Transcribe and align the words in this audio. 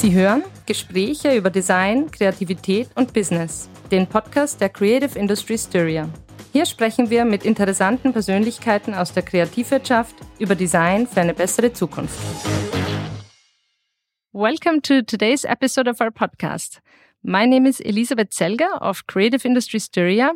Sie 0.00 0.14
hören 0.14 0.44
Gespräche 0.64 1.36
über 1.36 1.50
Design, 1.50 2.10
Kreativität 2.10 2.88
und 2.94 3.12
Business, 3.12 3.68
den 3.90 4.06
Podcast 4.06 4.58
der 4.58 4.70
Creative 4.70 5.18
Industry 5.18 5.58
Styria. 5.58 6.08
Hier 6.54 6.64
sprechen 6.64 7.10
wir 7.10 7.26
mit 7.26 7.44
interessanten 7.44 8.14
Persönlichkeiten 8.14 8.94
aus 8.94 9.12
der 9.12 9.24
Kreativwirtschaft 9.24 10.14
über 10.38 10.54
Design 10.54 11.06
für 11.06 11.20
eine 11.20 11.34
bessere 11.34 11.70
Zukunft. 11.74 12.18
Welcome 14.32 14.80
to 14.80 15.02
today's 15.02 15.44
episode 15.44 15.86
of 15.86 16.00
our 16.00 16.10
podcast. 16.10 16.80
My 17.20 17.46
name 17.46 17.68
is 17.68 17.78
Elisabeth 17.80 18.32
Zelger 18.32 18.80
of 18.80 19.06
Creative 19.06 19.46
Industry 19.46 19.80
Styria, 19.80 20.32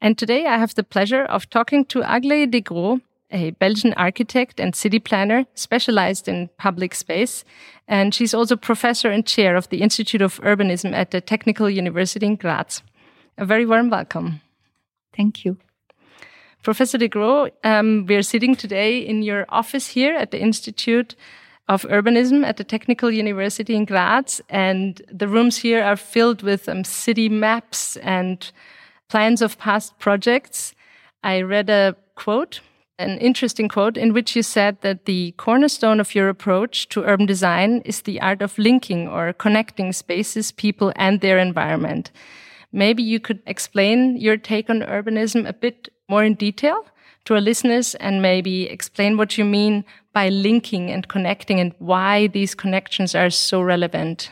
and 0.00 0.18
today 0.18 0.44
I 0.44 0.58
have 0.58 0.74
the 0.76 0.82
pleasure 0.82 1.24
of 1.24 1.48
talking 1.48 1.88
to 1.88 2.00
Aglaé 2.02 2.46
Degros, 2.46 3.00
a 3.30 3.50
Belgian 3.52 3.92
architect 3.94 4.58
and 4.58 4.74
city 4.74 4.98
planner 4.98 5.46
specialized 5.54 6.28
in 6.28 6.48
public 6.58 6.94
space. 6.94 7.44
And 7.86 8.14
she's 8.14 8.34
also 8.34 8.56
professor 8.56 9.10
and 9.10 9.26
chair 9.26 9.56
of 9.56 9.68
the 9.68 9.82
Institute 9.82 10.22
of 10.22 10.40
Urbanism 10.40 10.92
at 10.92 11.10
the 11.10 11.20
Technical 11.20 11.68
University 11.68 12.26
in 12.26 12.36
Graz. 12.36 12.82
A 13.36 13.44
very 13.44 13.66
warm 13.66 13.90
welcome. 13.90 14.40
Thank 15.16 15.44
you. 15.44 15.58
Professor 16.62 16.98
Degros, 16.98 17.50
um, 17.64 18.06
we're 18.06 18.22
sitting 18.22 18.56
today 18.56 18.98
in 18.98 19.22
your 19.22 19.46
office 19.48 19.88
here 19.88 20.14
at 20.14 20.32
the 20.32 20.40
Institute 20.40 21.14
of 21.68 21.82
Urbanism 21.82 22.44
at 22.44 22.56
the 22.56 22.64
Technical 22.64 23.10
University 23.10 23.74
in 23.74 23.84
Graz. 23.84 24.40
And 24.48 25.00
the 25.12 25.28
rooms 25.28 25.58
here 25.58 25.82
are 25.82 25.96
filled 25.96 26.42
with 26.42 26.68
um, 26.68 26.82
city 26.84 27.28
maps 27.28 27.96
and 27.98 28.50
plans 29.08 29.40
of 29.42 29.58
past 29.58 29.98
projects. 29.98 30.74
I 31.22 31.42
read 31.42 31.70
a 31.70 31.94
quote 32.14 32.60
an 32.98 33.18
interesting 33.18 33.68
quote 33.68 33.96
in 33.96 34.12
which 34.12 34.34
you 34.34 34.42
said 34.42 34.80
that 34.80 35.04
the 35.04 35.32
cornerstone 35.36 36.00
of 36.00 36.14
your 36.14 36.28
approach 36.28 36.88
to 36.88 37.04
urban 37.04 37.26
design 37.26 37.80
is 37.84 38.02
the 38.02 38.20
art 38.20 38.42
of 38.42 38.58
linking 38.58 39.08
or 39.08 39.32
connecting 39.32 39.92
spaces, 39.92 40.50
people, 40.50 40.92
and 40.96 41.20
their 41.20 41.38
environment. 41.38 42.10
Maybe 42.72 43.02
you 43.02 43.20
could 43.20 43.40
explain 43.46 44.16
your 44.16 44.36
take 44.36 44.68
on 44.68 44.80
urbanism 44.80 45.48
a 45.48 45.52
bit 45.52 45.88
more 46.08 46.24
in 46.24 46.34
detail 46.34 46.84
to 47.24 47.34
our 47.34 47.40
listeners 47.40 47.94
and 47.96 48.20
maybe 48.20 48.64
explain 48.64 49.16
what 49.16 49.38
you 49.38 49.44
mean 49.44 49.84
by 50.12 50.28
linking 50.28 50.90
and 50.90 51.06
connecting 51.08 51.60
and 51.60 51.74
why 51.78 52.26
these 52.26 52.54
connections 52.54 53.14
are 53.14 53.30
so 53.30 53.62
relevant. 53.62 54.30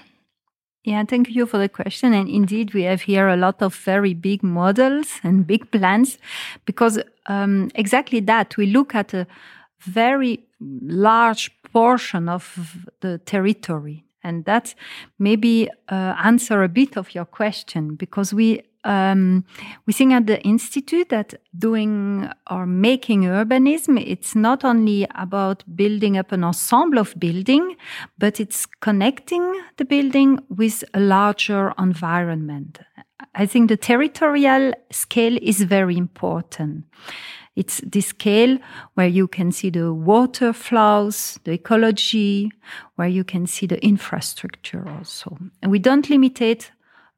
Yeah, 0.87 1.03
thank 1.03 1.31
you 1.31 1.47
for 1.47 1.59
the 1.59 1.69
question. 1.69 2.15
And 2.15 2.29
indeed, 2.29 2.73
we 2.73 2.84
have 2.84 3.03
here 3.03 3.27
a 3.27 3.37
lot 3.37 3.61
of 3.61 3.75
very 3.75 4.15
big 4.15 4.45
models 4.45 5.19
and 5.25 5.45
big 5.45 5.69
plans 5.73 6.17
because 6.65 7.01
um, 7.27 7.73
exactly 7.75 8.20
that 8.20 8.56
we 8.56 8.67
look 8.67 8.95
at 8.95 9.12
a 9.12 9.27
very 9.81 10.47
large 10.61 11.51
portion 11.73 12.29
of 12.29 12.87
the 13.01 13.19
territory. 13.19 14.05
And 14.23 14.45
that 14.45 14.77
maybe 15.19 15.69
uh, 15.89 16.14
answer 16.23 16.62
a 16.62 16.69
bit 16.69 16.97
of 16.97 17.17
your 17.17 17.25
question 17.25 17.97
because 17.97 18.33
we 18.33 18.62
um, 18.87 19.45
we 19.87 19.92
think 19.92 20.12
at 20.12 20.27
the 20.27 20.41
institute 20.42 21.09
that 21.09 21.34
doing 21.59 22.29
or 22.48 22.67
making 22.67 23.23
urbanism, 23.23 24.01
it's 24.01 24.34
not 24.37 24.65
only 24.65 25.06
about 25.17 25.65
building 25.75 26.17
up 26.17 26.31
an 26.33 26.45
ensemble 26.45 27.01
of 27.01 27.19
building, 27.19 27.77
but 28.17 28.39
it's 28.39 28.64
connecting 28.81 29.61
the 29.77 29.84
building 29.84 30.39
with 30.48 30.84
a 30.95 31.01
larger 31.01 31.75
environment. 31.79 32.79
I 33.34 33.47
think 33.47 33.69
the 33.69 33.77
territorial 33.77 34.73
scale 34.91 35.37
is 35.42 35.62
very 35.62 35.97
important. 35.97 36.84
It's 37.57 37.81
the 37.81 38.03
scale 38.03 38.59
where 38.95 39.09
you 39.09 39.27
can 39.27 39.51
see 39.51 39.70
the 39.70 39.92
water 39.92 40.53
flows, 40.53 41.41
the 41.45 41.53
ecology, 41.53 42.53
where 42.97 43.09
you 43.09 43.25
can 43.25 43.47
see 43.47 43.67
the 43.67 43.83
infrastructure 43.83 44.86
also. 44.89 45.39
And 45.63 45.73
we 45.73 45.79
don't 45.79 46.08
limit 46.11 46.41
it 46.42 46.70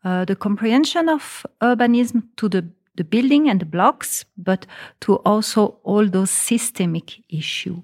uh, 0.05 0.25
the 0.25 0.37
comprehension 0.37 1.09
of 1.09 1.47
urbanism 1.61 2.23
to 2.37 2.49
the, 2.49 2.65
the 2.97 3.05
building 3.05 3.49
and 3.49 3.61
the 3.61 3.67
blocks, 3.67 4.25
but 4.37 4.67
to 5.01 5.17
also 5.17 5.79
all 5.83 6.07
those 6.07 6.31
systemic 6.31 7.23
issues. 7.29 7.83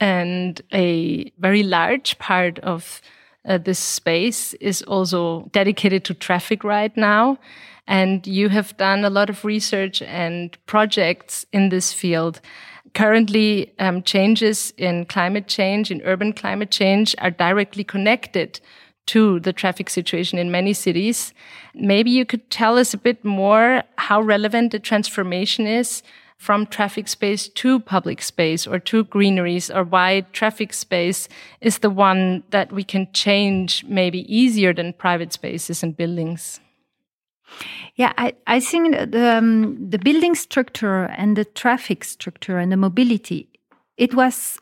And 0.00 0.60
a 0.72 1.32
very 1.38 1.62
large 1.62 2.18
part 2.18 2.58
of 2.60 3.00
uh, 3.48 3.58
this 3.58 3.78
space 3.78 4.54
is 4.54 4.82
also 4.82 5.48
dedicated 5.52 6.04
to 6.04 6.14
traffic 6.14 6.64
right 6.64 6.96
now. 6.96 7.38
And 7.86 8.26
you 8.26 8.48
have 8.50 8.76
done 8.76 9.04
a 9.04 9.10
lot 9.10 9.30
of 9.30 9.44
research 9.44 10.02
and 10.02 10.56
projects 10.66 11.46
in 11.52 11.70
this 11.70 11.92
field. 11.92 12.40
Currently, 12.94 13.72
um, 13.78 14.02
changes 14.02 14.72
in 14.76 15.06
climate 15.06 15.46
change, 15.46 15.90
in 15.90 16.02
urban 16.02 16.32
climate 16.32 16.70
change, 16.70 17.14
are 17.18 17.30
directly 17.30 17.84
connected 17.84 18.60
to 19.08 19.40
the 19.40 19.52
traffic 19.52 19.90
situation 19.90 20.38
in 20.38 20.50
many 20.50 20.72
cities. 20.72 21.32
Maybe 21.74 22.10
you 22.10 22.24
could 22.24 22.50
tell 22.50 22.78
us 22.78 22.94
a 22.94 22.98
bit 22.98 23.24
more 23.24 23.82
how 23.96 24.20
relevant 24.20 24.72
the 24.72 24.78
transformation 24.78 25.66
is 25.66 26.02
from 26.36 26.66
traffic 26.66 27.08
space 27.08 27.48
to 27.48 27.80
public 27.80 28.22
space 28.22 28.66
or 28.66 28.78
to 28.78 29.04
greeneries 29.04 29.70
or 29.70 29.82
why 29.82 30.20
traffic 30.32 30.72
space 30.72 31.28
is 31.60 31.78
the 31.78 31.90
one 31.90 32.44
that 32.50 32.72
we 32.72 32.84
can 32.84 33.08
change 33.12 33.84
maybe 33.84 34.20
easier 34.34 34.72
than 34.72 34.92
private 34.92 35.32
spaces 35.32 35.82
and 35.82 35.96
buildings. 35.96 36.60
Yeah, 37.96 38.12
I, 38.18 38.34
I 38.46 38.60
think 38.60 38.94
the, 39.10 39.36
um, 39.36 39.90
the 39.90 39.98
building 39.98 40.34
structure 40.34 41.04
and 41.16 41.36
the 41.36 41.44
traffic 41.44 42.04
structure 42.04 42.58
and 42.58 42.70
the 42.70 42.76
mobility, 42.76 43.48
it 43.96 44.14
was 44.14 44.58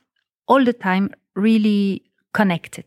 all 0.48 0.64
the 0.64 0.72
time 0.72 1.12
really 1.34 2.05
connected. 2.36 2.84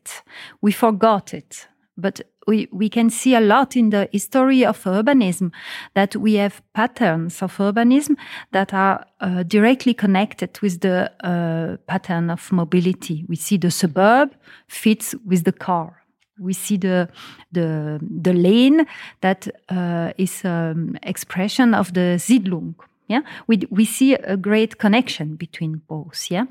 We 0.61 0.71
forgot 0.71 1.33
it, 1.33 1.67
but 1.97 2.21
we, 2.47 2.67
we 2.71 2.89
can 2.89 3.09
see 3.09 3.35
a 3.35 3.39
lot 3.41 3.75
in 3.75 3.89
the 3.89 4.07
history 4.11 4.65
of 4.65 4.83
urbanism 4.83 5.51
that 5.93 6.15
we 6.15 6.35
have 6.35 6.61
patterns 6.73 7.41
of 7.41 7.57
urbanism 7.57 8.15
that 8.51 8.73
are 8.73 9.05
uh, 9.21 9.43
directly 9.43 9.93
connected 9.93 10.59
with 10.61 10.81
the 10.81 11.11
uh, 11.23 11.77
pattern 11.87 12.29
of 12.29 12.51
mobility. 12.51 13.25
We 13.27 13.35
see 13.35 13.57
the 13.57 13.71
suburb 13.71 14.29
fits 14.67 15.15
with 15.25 15.43
the 15.43 15.51
car. 15.51 16.03
We 16.39 16.53
see 16.53 16.77
the 16.77 17.09
the 17.51 17.99
the 18.23 18.33
lane 18.33 18.85
that 19.19 19.47
uh, 19.69 20.13
is 20.17 20.45
um, 20.45 20.95
expression 21.03 21.73
of 21.73 21.93
the 21.93 22.17
Siedlung. 22.17 22.75
Yeah, 23.07 23.23
we 23.47 23.67
we 23.69 23.85
see 23.85 24.13
a 24.13 24.37
great 24.37 24.77
connection 24.77 25.35
between 25.35 25.81
both. 25.87 26.31
Yeah, 26.31 26.45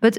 but 0.00 0.18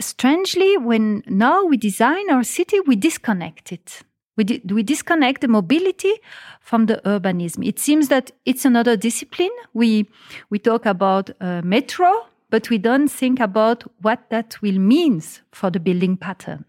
strangely, 0.00 0.76
when 0.76 1.22
now 1.26 1.64
we 1.64 1.76
design 1.76 2.30
our 2.30 2.44
city, 2.44 2.80
we 2.80 2.96
disconnect 2.96 3.72
it. 3.72 4.02
We, 4.36 4.44
di 4.44 4.60
we 4.70 4.82
disconnect 4.82 5.40
the 5.40 5.48
mobility 5.48 6.12
from 6.60 6.86
the 6.86 7.00
urbanism. 7.06 7.66
It 7.66 7.78
seems 7.78 8.08
that 8.08 8.32
it's 8.44 8.66
another 8.66 8.96
discipline. 8.96 9.56
We, 9.72 10.08
we 10.50 10.58
talk 10.58 10.84
about 10.84 11.30
uh, 11.40 11.62
metro, 11.64 12.26
but 12.50 12.68
we 12.68 12.78
don't 12.78 13.08
think 13.08 13.40
about 13.40 13.84
what 14.02 14.28
that 14.30 14.60
will 14.60 14.78
mean 14.78 15.22
for 15.52 15.70
the 15.70 15.80
building 15.80 16.16
pattern. 16.18 16.66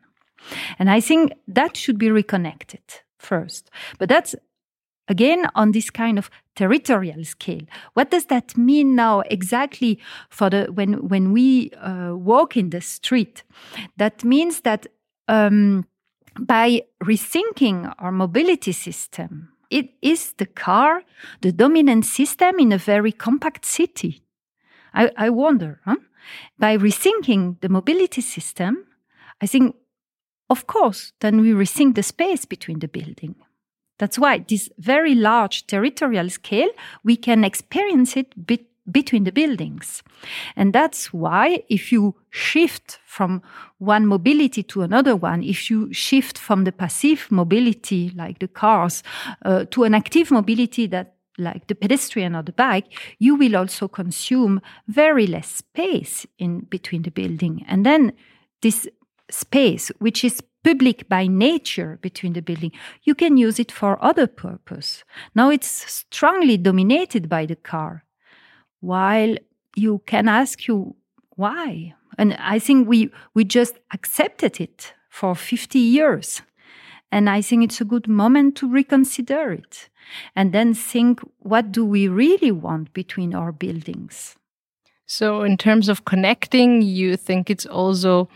And 0.80 0.90
I 0.90 1.02
think 1.02 1.34
that 1.48 1.76
should 1.76 1.98
be 1.98 2.10
reconnected 2.10 2.82
first. 3.18 3.70
But 4.00 4.08
that's 4.08 4.34
again 5.08 5.48
on 5.56 5.72
this 5.72 5.90
kind 5.90 6.18
of 6.18 6.30
territorial 6.56 7.24
scale. 7.24 7.64
What 7.94 8.12
does 8.12 8.26
that 8.26 8.58
mean 8.58 8.96
now 8.96 9.22
exactly 9.30 10.00
for 10.30 10.50
the 10.50 10.66
when 10.74 11.08
when 11.08 11.32
we 11.32 11.72
uh, 11.82 12.14
walk 12.16 12.58
in 12.58 12.70
the 12.70 12.82
street? 12.82 13.44
That 13.98 14.24
means 14.24 14.62
that 14.62 14.88
um, 15.28 15.86
by 16.40 16.84
rethinking 17.04 17.94
our 18.00 18.12
mobility 18.12 18.72
system 18.72 19.50
it 19.70 19.90
is 20.02 20.34
the 20.38 20.46
car 20.46 21.04
the 21.42 21.52
dominant 21.52 22.06
system 22.06 22.60
in 22.60 22.72
a 22.72 22.78
very 22.78 23.12
compact 23.12 23.66
city. 23.66 24.24
I, 24.94 25.12
I 25.18 25.30
wonder 25.30 25.82
huh? 25.86 25.98
by 26.58 26.78
rethinking 26.78 27.60
the 27.62 27.70
mobility 27.70 28.22
system 28.22 28.86
i 29.42 29.46
think 29.48 29.76
of 30.50 30.68
course 30.68 31.14
then 31.20 31.42
we 31.42 31.52
rethink 31.52 31.96
the 31.96 32.04
space 32.04 32.46
between 32.46 32.80
the 32.80 32.88
building 32.88 33.36
that's 33.98 34.20
why 34.20 34.40
this 34.40 34.70
very 34.78 35.16
large 35.16 35.68
territorial 35.68 36.30
scale, 36.30 36.70
we 37.04 37.16
can 37.16 37.44
experience 37.44 38.16
it 38.16 38.34
between 38.92 39.24
the 39.24 39.32
buildings. 39.32 40.04
And 40.56 40.74
that's 40.74 41.12
why 41.12 41.64
if 41.70 41.92
you 41.92 42.16
shift 42.30 43.00
from 43.06 43.42
one 43.80 44.06
mobility 44.06 44.64
to 44.64 44.82
another 44.82 45.16
one, 45.16 45.44
if 45.44 45.70
you 45.70 45.92
shift 45.94 46.38
from 46.38 46.64
the 46.64 46.72
passive 46.72 47.28
mobility, 47.32 48.12
like 48.16 48.40
the 48.40 48.48
cars, 48.48 49.04
uh, 49.44 49.66
to 49.72 49.84
an 49.84 49.94
active 49.94 50.32
mobility 50.32 50.88
that 50.88 51.16
like 51.40 51.68
the 51.68 51.76
pedestrian 51.76 52.36
or 52.36 52.42
the 52.42 52.52
bike, 52.52 53.16
you 53.20 53.36
will 53.36 53.56
also 53.56 53.88
consume 53.88 54.60
very 54.88 55.28
less 55.28 55.48
space 55.48 56.26
in 56.40 56.62
between 56.62 57.04
the 57.04 57.12
building. 57.12 57.64
And 57.68 57.86
then 57.86 58.14
this 58.62 58.88
space, 59.30 59.92
which 60.00 60.24
is 60.24 60.42
public 60.68 61.08
by 61.08 61.28
nature 61.28 61.98
between 62.02 62.34
the 62.34 62.42
building, 62.42 62.74
you 63.04 63.16
can 63.16 63.38
use 63.38 63.58
it 63.58 63.72
for 63.72 64.04
other 64.04 64.28
purpose. 64.28 65.06
Now 65.34 65.50
it's 65.50 65.72
strongly 65.90 66.58
dominated 66.58 67.30
by 67.30 67.46
the 67.46 67.56
car, 67.56 68.04
while 68.82 69.38
you 69.78 70.02
can 70.06 70.28
ask 70.28 70.68
you 70.68 70.96
why. 71.38 71.94
And 72.18 72.34
I 72.34 72.60
think 72.60 72.86
we, 72.90 73.12
we 73.34 73.46
just 73.46 73.76
accepted 73.94 74.60
it 74.60 74.94
for 75.10 75.36
50 75.36 75.80
years. 75.80 76.42
And 77.14 77.30
I 77.30 77.42
think 77.42 77.64
it's 77.64 77.80
a 77.80 77.86
good 77.86 78.10
moment 78.10 78.58
to 78.58 78.68
reconsider 78.68 79.54
it 79.54 79.88
and 80.36 80.52
then 80.52 80.74
think 80.74 81.22
what 81.40 81.72
do 81.72 81.86
we 81.86 82.10
really 82.10 82.52
want 82.52 82.92
between 82.92 83.34
our 83.34 83.54
buildings? 83.54 84.36
So, 85.06 85.44
in 85.44 85.56
terms 85.56 85.88
of 85.88 86.04
connecting, 86.04 86.82
you 86.82 87.16
think 87.16 87.50
it's 87.50 87.66
also 87.66 88.28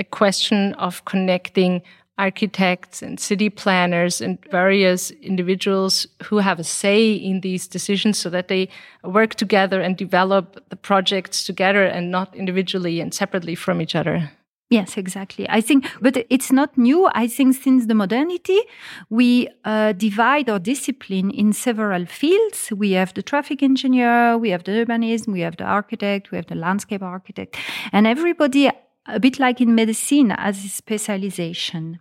a 0.00 0.04
question 0.04 0.74
of 0.74 1.04
connecting 1.04 1.82
architects 2.18 3.02
and 3.02 3.18
city 3.18 3.48
planners 3.48 4.20
and 4.20 4.38
various 4.50 5.10
individuals 5.22 6.06
who 6.24 6.38
have 6.38 6.58
a 6.58 6.64
say 6.64 7.12
in 7.12 7.40
these 7.40 7.66
decisions 7.66 8.18
so 8.18 8.28
that 8.28 8.48
they 8.48 8.68
work 9.04 9.34
together 9.34 9.80
and 9.80 9.96
develop 9.96 10.44
the 10.68 10.76
projects 10.76 11.44
together 11.44 11.84
and 11.84 12.10
not 12.10 12.34
individually 12.36 13.00
and 13.00 13.14
separately 13.14 13.54
from 13.54 13.80
each 13.80 13.94
other. 13.94 14.30
Yes, 14.70 14.96
exactly. 14.96 15.46
I 15.48 15.60
think, 15.60 15.90
but 16.00 16.24
it's 16.30 16.52
not 16.52 16.78
new. 16.78 17.08
I 17.12 17.26
think 17.26 17.56
since 17.56 17.86
the 17.86 17.94
modernity, 17.94 18.60
we 19.08 19.48
uh, 19.64 19.92
divide 19.94 20.48
our 20.48 20.60
discipline 20.60 21.30
in 21.32 21.52
several 21.52 22.06
fields. 22.06 22.70
We 22.70 22.92
have 22.92 23.12
the 23.14 23.22
traffic 23.22 23.64
engineer, 23.64 24.38
we 24.38 24.50
have 24.50 24.62
the 24.62 24.72
urbanism, 24.72 25.32
we 25.32 25.40
have 25.40 25.56
the 25.56 25.64
architect, 25.64 26.30
we 26.30 26.36
have 26.36 26.46
the 26.46 26.54
landscape 26.54 27.02
architect, 27.02 27.56
and 27.92 28.06
everybody, 28.06 28.70
a 29.06 29.20
bit 29.20 29.38
like 29.38 29.60
in 29.60 29.74
medicine, 29.74 30.32
as 30.32 30.64
a 30.64 30.68
specialization. 30.68 32.00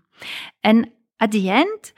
And 0.63 0.92
at 1.19 1.31
the 1.31 1.50
end, 1.50 1.94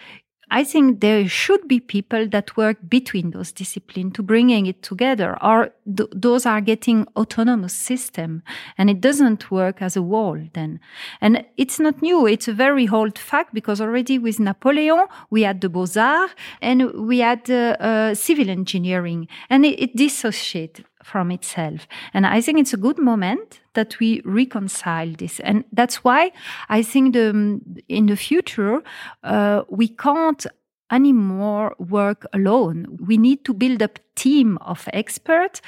I 0.54 0.66
think 0.66 1.00
there 1.00 1.30
should 1.30 1.66
be 1.70 1.80
people 1.80 2.28
that 2.28 2.58
work 2.58 2.78
between 2.90 3.32
those 3.32 3.54
disciplines 3.54 4.14
to 4.16 4.22
bringing 4.22 4.66
it 4.66 4.84
together, 4.84 5.42
or 5.42 5.70
th- 5.86 6.10
those 6.14 6.46
are 6.46 6.60
getting 6.60 7.08
autonomous 7.16 7.74
system, 7.74 8.44
and 8.78 8.90
it 8.90 9.00
doesn't 9.00 9.50
work 9.50 9.82
as 9.82 9.96
a 9.96 10.02
wall 10.02 10.38
then. 10.54 10.82
And 11.22 11.46
it's 11.56 11.80
not 11.80 12.02
new; 12.02 12.28
it's 12.28 12.50
a 12.50 12.54
very 12.54 12.86
old 12.90 13.18
fact 13.18 13.54
because 13.54 13.80
already 13.80 14.20
with 14.20 14.42
Napoleon 14.42 15.08
we 15.30 15.44
had 15.44 15.62
the 15.62 15.70
Beaux 15.70 15.98
Arts 15.98 16.36
and 16.62 16.92
we 17.08 17.20
had 17.20 17.50
uh, 17.50 17.78
uh, 17.80 18.14
civil 18.14 18.50
engineering, 18.50 19.30
and 19.50 19.66
it, 19.66 19.82
it 19.82 19.96
dissociated 19.96 20.86
from 21.04 21.32
itself. 21.32 21.88
And 22.14 22.26
I 22.26 22.42
think 22.42 22.60
it's 22.60 22.74
a 22.74 22.78
good 22.78 22.98
moment 22.98 23.60
that 23.74 24.00
we 24.00 24.22
reconcile 24.26 25.14
this. 25.18 25.40
And 25.40 25.64
that's 25.72 26.04
why 26.04 26.32
I 26.70 26.84
think 26.84 27.14
the, 27.14 27.60
in 27.88 28.06
the 28.08 28.16
future, 28.16 28.82
uh, 29.24 29.64
we 29.70 29.88
can't 29.88 30.46
anymore 30.92 31.76
work 31.80 32.26
alone. 32.34 32.98
We 33.00 33.18
need 33.18 33.46
to 33.46 33.54
build 33.54 33.82
up 33.82 34.00
team 34.16 34.58
of 34.58 34.88
experts 34.94 35.62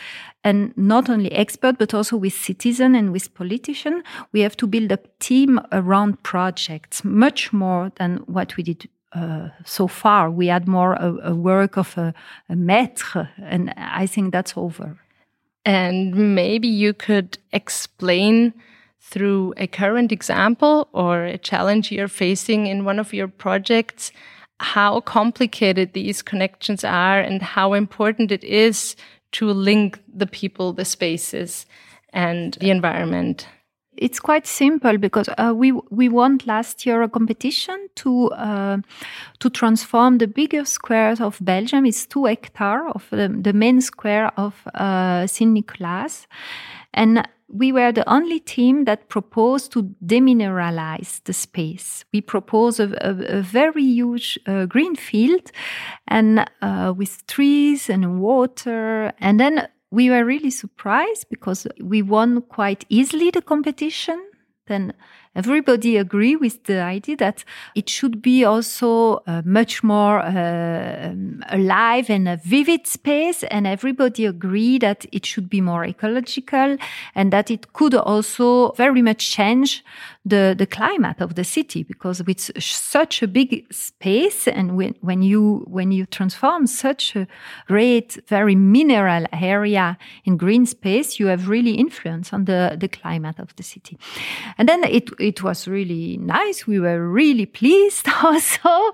and 0.43 0.73
not 0.75 1.09
only 1.09 1.31
expert, 1.31 1.77
but 1.77 1.93
also 1.93 2.17
with 2.17 2.33
citizen 2.33 2.93
and 2.93 3.11
with 3.11 3.33
politician. 3.33 4.03
We 4.33 4.41
have 4.41 4.57
to 4.57 4.67
build 4.67 4.91
up 4.91 5.07
team 5.19 5.61
around 5.71 6.21
projects 6.23 7.03
much 7.03 7.53
more 7.53 7.91
than 7.95 8.17
what 8.27 8.57
we 8.57 8.63
did 8.63 8.89
uh, 9.13 9.49
so 9.65 9.87
far. 9.87 10.29
We 10.29 10.47
had 10.47 10.67
more 10.67 10.93
a, 10.93 11.31
a 11.31 11.35
work 11.35 11.77
of 11.77 11.97
a, 11.97 12.13
a 12.49 12.55
maître, 12.55 13.29
and 13.41 13.73
I 13.77 14.07
think 14.07 14.33
that's 14.33 14.57
over. 14.57 14.99
And 15.65 16.35
maybe 16.35 16.67
you 16.67 16.93
could 16.93 17.37
explain 17.51 18.53
through 18.99 19.53
a 19.57 19.67
current 19.67 20.11
example 20.11 20.87
or 20.93 21.23
a 21.23 21.37
challenge 21.37 21.91
you're 21.91 22.07
facing 22.07 22.67
in 22.67 22.85
one 22.85 22.99
of 22.99 23.13
your 23.13 23.27
projects 23.27 24.11
how 24.59 25.01
complicated 25.01 25.93
these 25.93 26.21
connections 26.21 26.83
are 26.83 27.19
and 27.19 27.41
how 27.41 27.73
important 27.73 28.31
it 28.31 28.43
is 28.43 28.95
to 29.33 29.47
link 29.47 29.99
the 30.07 30.27
people, 30.27 30.73
the 30.73 30.85
spaces, 30.85 31.65
and 32.13 32.53
the 32.61 32.69
environment. 32.69 33.47
It's 33.97 34.19
quite 34.19 34.47
simple 34.47 34.97
because 34.97 35.29
uh, 35.37 35.53
we 35.55 35.71
we 35.89 36.09
won 36.09 36.39
last 36.45 36.85
year 36.85 37.01
a 37.03 37.09
competition 37.09 37.89
to 37.95 38.31
uh, 38.31 38.77
to 39.39 39.49
transform 39.49 40.17
the 40.17 40.27
bigger 40.27 40.65
squares 40.65 41.21
of 41.21 41.37
Belgium. 41.41 41.85
It's 41.85 42.05
two 42.05 42.25
hectares 42.25 42.91
of 42.95 43.07
the, 43.11 43.27
the, 43.29 43.53
main 43.53 43.81
square 43.81 44.31
of 44.37 44.67
uh, 44.73 45.27
Saint 45.27 45.51
Nicholas, 45.51 46.27
and 46.93 47.27
we 47.53 47.71
were 47.71 47.91
the 47.91 48.09
only 48.09 48.39
team 48.39 48.85
that 48.85 49.09
proposed 49.09 49.71
to 49.73 49.83
demineralize 50.03 51.23
the 51.25 51.33
space. 51.33 52.03
We 52.11 52.21
proposed 52.21 52.79
a, 52.79 53.07
a, 53.07 53.39
a 53.39 53.41
very 53.41 53.83
huge 53.83 54.39
uh, 54.47 54.65
green 54.65 54.95
field 54.95 55.51
and 56.07 56.49
uh, 56.61 56.93
with 56.97 57.25
trees 57.27 57.89
and 57.89 58.19
water. 58.19 59.13
And 59.19 59.39
then 59.39 59.67
we 59.93 60.09
were 60.09 60.25
really 60.25 60.49
surprised 60.49 61.27
because 61.29 61.67
we 61.79 62.01
won 62.01 62.41
quite 62.41 62.83
easily 62.89 63.29
the 63.29 63.43
competition. 63.43 64.19
Then 64.65 64.93
everybody 65.35 65.97
agree 65.97 66.35
with 66.35 66.63
the 66.65 66.81
idea 66.81 67.17
that 67.17 67.43
it 67.75 67.89
should 67.89 68.21
be 68.21 68.45
also 68.45 69.21
uh, 69.27 69.41
much 69.45 69.83
more 69.83 70.19
uh, 70.19 71.09
um, 71.09 71.43
alive 71.49 72.09
and 72.09 72.27
a 72.27 72.37
vivid 72.37 72.87
space 72.87 73.43
and 73.43 73.67
everybody 73.67 74.25
agree 74.25 74.77
that 74.77 75.05
it 75.11 75.25
should 75.25 75.49
be 75.49 75.61
more 75.61 75.85
ecological 75.85 76.77
and 77.15 77.33
that 77.33 77.49
it 77.49 77.73
could 77.73 77.95
also 77.95 78.71
very 78.73 79.01
much 79.01 79.31
change 79.31 79.83
the, 80.25 80.55
the 80.57 80.65
climate 80.65 81.19
of 81.19 81.35
the 81.35 81.43
city 81.43 81.83
because 81.83 82.23
with 82.23 82.39
such 82.61 83.21
a 83.21 83.27
big 83.27 83.65
space 83.71 84.47
and 84.47 84.77
when, 84.77 84.95
when 85.01 85.21
you 85.21 85.65
when 85.67 85.91
you 85.91 86.05
transform 86.05 86.65
such 86.65 87.15
a 87.15 87.27
great 87.67 88.17
very 88.27 88.55
mineral 88.55 89.25
area 89.33 89.97
in 90.23 90.37
green 90.37 90.65
space 90.65 91.19
you 91.19 91.27
have 91.27 91.49
really 91.49 91.71
influence 91.71 92.31
on 92.31 92.45
the, 92.45 92.77
the 92.79 92.87
climate 92.87 93.39
of 93.39 93.55
the 93.55 93.63
city. 93.63 93.97
And 94.57 94.67
then 94.69 94.83
it 94.83 95.09
it 95.23 95.41
was 95.41 95.67
really 95.67 96.17
nice. 96.17 96.67
We 96.67 96.79
were 96.79 97.07
really 97.07 97.45
pleased 97.45 98.07
also. 98.23 98.91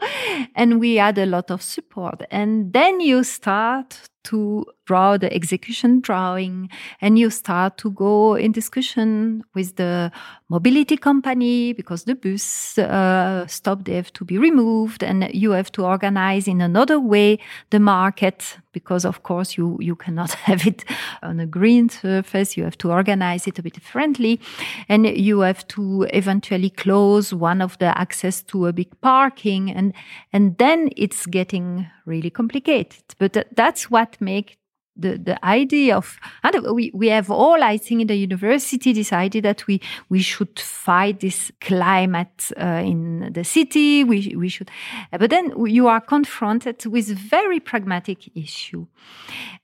And 0.55 0.79
we 0.79 0.95
had 0.95 1.17
a 1.17 1.25
lot 1.25 1.49
of 1.51 1.61
support. 1.61 2.21
And 2.29 2.71
then 2.71 2.99
you 2.99 3.23
start 3.23 4.09
to 4.21 4.65
draw 4.85 5.17
the 5.17 5.33
execution 5.33 6.01
drawing 6.01 6.69
and 7.01 7.17
you 7.17 7.29
start 7.29 7.77
to 7.77 7.89
go 7.91 8.35
in 8.35 8.51
discussion 8.51 9.43
with 9.55 9.75
the 9.77 10.11
mobility 10.49 10.97
company 10.97 11.73
because 11.73 12.03
the 12.03 12.15
bus 12.15 12.77
uh, 12.77 13.47
stop 13.47 13.85
they 13.85 13.95
have 13.95 14.11
to 14.11 14.25
be 14.25 14.37
removed 14.37 15.03
and 15.03 15.29
you 15.33 15.51
have 15.51 15.71
to 15.71 15.85
organize 15.85 16.47
in 16.47 16.59
another 16.59 16.99
way 16.99 17.39
the 17.69 17.79
market 17.79 18.57
because 18.71 19.05
of 19.05 19.23
course 19.23 19.57
you 19.57 19.77
you 19.79 19.95
cannot 19.95 20.31
have 20.47 20.65
it 20.65 20.85
on 21.23 21.39
a 21.39 21.45
green 21.45 21.89
surface. 21.89 22.57
You 22.57 22.63
have 22.63 22.77
to 22.79 22.91
organize 22.91 23.47
it 23.47 23.59
a 23.59 23.63
bit 23.63 23.73
differently. 23.73 24.39
And 24.87 25.05
you 25.05 25.41
have 25.41 25.67
to 25.69 26.07
eventually 26.13 26.69
close 26.69 27.33
one 27.33 27.61
of 27.61 27.77
the 27.79 27.97
access 27.97 28.41
to 28.43 28.67
a 28.67 28.73
big 28.73 28.89
parking. 29.01 29.71
And 29.71 29.93
and 30.33 30.57
then 30.57 30.89
it's 30.95 31.25
getting 31.25 31.87
really 32.05 32.29
complicated. 32.29 33.03
But 33.17 33.37
that's 33.55 33.91
what 33.91 34.19
makes 34.19 34.58
the, 34.99 35.17
the 35.17 35.45
idea 35.45 35.95
of 35.95 36.19
and 36.43 36.75
we, 36.75 36.91
we 36.93 37.07
have 37.07 37.29
all 37.31 37.63
I 37.63 37.77
think 37.77 38.01
in 38.01 38.07
the 38.07 38.15
university 38.15 38.93
decided 38.93 39.43
that 39.43 39.65
we 39.67 39.81
we 40.09 40.21
should 40.21 40.59
fight 40.59 41.19
this 41.19 41.51
climate 41.61 42.51
uh, 42.59 42.81
in 42.83 43.31
the 43.33 43.43
city. 43.43 44.03
We 44.03 44.35
we 44.35 44.49
should 44.49 44.69
but 45.11 45.29
then 45.29 45.53
you 45.65 45.87
are 45.87 46.01
confronted 46.01 46.85
with 46.85 47.07
very 47.07 47.59
pragmatic 47.59 48.35
issue. 48.35 48.87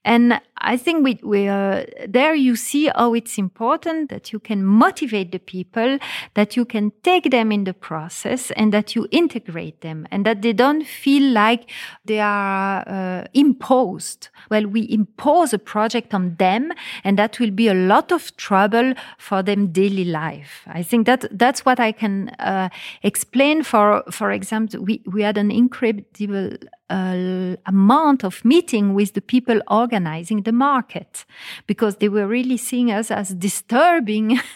And 0.04 0.40
I 0.58 0.78
think 0.78 1.04
we, 1.04 1.20
we 1.24 1.48
uh, 1.48 1.86
there 2.08 2.36
you 2.36 2.56
see 2.56 2.92
how 2.96 3.14
it's 3.16 3.38
important 3.38 4.10
that 4.10 4.32
you 4.32 4.40
can 4.40 4.64
motivate 4.64 5.32
the 5.32 5.40
people 5.40 5.98
that 6.36 6.56
you 6.56 6.66
can 6.66 6.92
take 7.04 7.32
them 7.32 7.52
in 7.52 7.64
the 7.64 7.74
process 7.74 8.52
and 8.52 8.72
that 8.72 8.96
you 8.96 9.08
integrate 9.12 9.82
them 9.82 10.08
and 10.12 10.26
that 10.26 10.44
they 10.44 10.54
don't 10.54 10.86
feel 10.86 11.34
like 11.34 11.70
they 12.06 12.20
are 12.20 12.84
uh, 12.88 13.26
imposed. 13.34 14.30
Well 14.50 14.68
we 14.68 14.88
impose 14.90 15.25
impose 15.26 15.54
a 15.54 15.60
project 15.60 16.14
on 16.14 16.36
them 16.36 16.72
and 17.04 17.18
that 17.18 17.40
will 17.40 17.52
be 17.52 17.68
a 17.68 17.74
lot 17.74 18.12
of 18.12 18.36
trouble 18.38 18.94
for 19.18 19.42
them 19.42 19.68
daily 19.72 20.06
life. 20.06 20.62
I 20.68 20.84
think 20.84 21.06
that 21.08 21.26
that's 21.32 21.66
what 21.66 21.80
i 21.80 21.92
can 21.92 22.30
uh, 22.40 22.70
explain. 23.04 23.64
For 23.64 24.04
for 24.12 24.32
example 24.32 24.82
we 24.82 25.02
we 25.06 25.24
had 25.24 25.38
an 25.38 25.52
incredible 25.52 26.58
uh, 26.90 27.56
amount 27.66 28.24
of 28.24 28.44
meeting 28.46 28.94
with 28.94 29.14
the 29.14 29.22
people 29.22 29.60
organizing 29.70 30.44
the 30.44 30.52
market 30.52 31.26
because 31.68 31.98
they 31.98 32.10
were 32.10 32.28
really 32.28 32.58
seeing 32.58 32.92
us 32.92 33.10
as 33.12 33.30
disturbing 33.30 34.40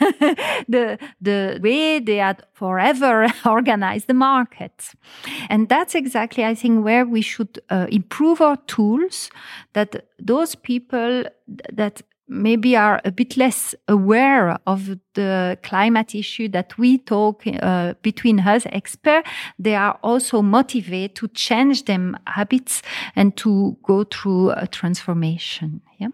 the 0.68 0.98
the 1.22 1.60
way 1.64 2.00
they 2.00 2.18
had 2.18 2.44
forever 2.54 3.28
organized 3.46 4.08
the 4.08 4.14
market. 4.14 4.94
And 5.50 5.70
that's 5.70 5.96
exactly 5.96 6.44
i 6.46 6.56
think 6.56 6.84
where 6.84 7.06
we 7.06 7.22
should 7.22 7.60
uh, 7.70 7.88
improve 7.90 8.42
our 8.42 8.58
tools 8.68 9.30
that 9.74 10.06
those 10.20 10.56
people 10.56 11.24
that 11.74 12.02
maybe 12.30 12.76
are 12.76 13.02
a 13.04 13.12
bit 13.12 13.36
less 13.36 13.76
aware 13.88 14.58
of 14.68 14.98
the 15.16 15.58
climate 15.64 16.14
issue 16.16 16.48
that 16.50 16.78
we 16.78 17.00
talk 17.00 17.44
uh, 17.62 17.96
between 18.02 18.40
us 18.40 18.66
experts, 18.68 19.28
they 19.58 19.76
are 19.76 19.98
also 20.04 20.42
motivated 20.42 21.16
to 21.16 21.28
change 21.30 21.86
them 21.86 22.18
habits 22.28 22.82
and 23.16 23.36
to 23.38 23.76
go 23.84 24.04
through 24.04 24.52
a 24.52 24.68
transformation. 24.68 25.82
Yeah. 25.98 26.10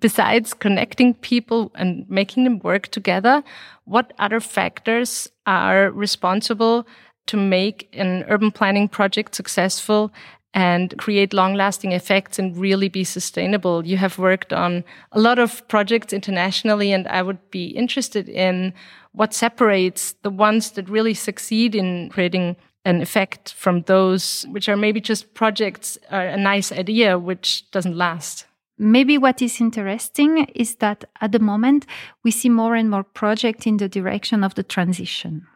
Besides 0.00 0.54
connecting 0.54 1.14
people 1.14 1.72
and 1.74 2.08
making 2.08 2.44
them 2.44 2.60
work 2.60 2.88
together, 2.88 3.42
what 3.84 4.12
other 4.18 4.40
factors 4.40 5.28
are 5.46 5.90
responsible 5.90 6.86
to 7.26 7.36
make 7.36 7.88
an 7.92 8.24
urban 8.28 8.50
planning 8.50 8.88
project 8.88 9.34
successful 9.34 10.12
and 10.54 10.96
create 10.98 11.32
long 11.32 11.54
lasting 11.54 11.92
effects 11.92 12.38
and 12.38 12.56
really 12.56 12.88
be 12.88 13.04
sustainable. 13.04 13.86
You 13.86 13.96
have 13.98 14.18
worked 14.18 14.52
on 14.52 14.84
a 15.12 15.20
lot 15.20 15.38
of 15.38 15.66
projects 15.68 16.12
internationally, 16.12 16.92
and 16.92 17.06
I 17.08 17.22
would 17.22 17.50
be 17.50 17.66
interested 17.66 18.28
in 18.28 18.72
what 19.12 19.34
separates 19.34 20.14
the 20.22 20.30
ones 20.30 20.72
that 20.72 20.88
really 20.88 21.14
succeed 21.14 21.74
in 21.74 22.08
creating 22.10 22.56
an 22.84 23.02
effect 23.02 23.52
from 23.52 23.82
those 23.82 24.46
which 24.50 24.68
are 24.68 24.76
maybe 24.76 25.00
just 25.00 25.34
projects, 25.34 25.98
uh, 26.10 26.16
a 26.16 26.36
nice 26.36 26.72
idea 26.72 27.18
which 27.18 27.70
doesn't 27.70 27.96
last. 27.96 28.46
Maybe 28.78 29.18
what 29.18 29.42
is 29.42 29.60
interesting 29.60 30.44
is 30.54 30.76
that 30.76 31.04
at 31.20 31.32
the 31.32 31.40
moment 31.40 31.84
we 32.24 32.30
see 32.30 32.48
more 32.48 32.76
and 32.76 32.88
more 32.88 33.02
projects 33.02 33.66
in 33.66 33.76
the 33.78 33.88
direction 33.88 34.44
of 34.44 34.54
the 34.54 34.62
transition. 34.62 35.46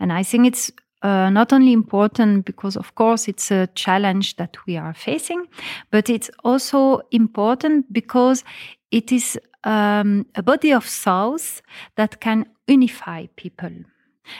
And 0.00 0.12
I 0.12 0.22
think 0.22 0.46
it's 0.46 0.72
uh, 1.02 1.30
not 1.30 1.52
only 1.52 1.72
important 1.72 2.44
because, 2.44 2.76
of 2.76 2.94
course, 2.94 3.28
it's 3.28 3.50
a 3.50 3.66
challenge 3.74 4.36
that 4.36 4.56
we 4.66 4.76
are 4.76 4.94
facing, 4.94 5.46
but 5.90 6.08
it's 6.08 6.30
also 6.44 7.00
important 7.10 7.92
because 7.92 8.44
it 8.90 9.12
is 9.12 9.38
um, 9.64 10.26
a 10.34 10.42
body 10.42 10.72
of 10.72 10.84
thoughts 10.84 11.62
that 11.96 12.20
can 12.20 12.46
unify 12.66 13.26
people. 13.36 13.70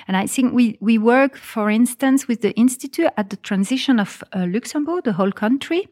And 0.07 0.17
I 0.17 0.27
think 0.27 0.55
we, 0.55 0.79
we 0.81 0.99
work, 0.99 1.37
for 1.37 1.69
instance, 1.69 2.29
with 2.29 2.41
the 2.41 2.53
Institute 2.53 3.11
at 3.17 3.31
the 3.31 3.37
transition 3.37 3.99
of 3.99 4.23
uh, 4.33 4.47
Luxembourg, 4.49 5.05
the 5.05 5.13
whole 5.13 5.33
country. 5.33 5.89